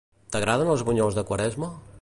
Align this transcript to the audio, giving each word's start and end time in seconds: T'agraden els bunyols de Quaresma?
T'agraden 0.35 0.71
els 0.75 0.85
bunyols 0.89 1.21
de 1.21 1.27
Quaresma? 1.31 1.75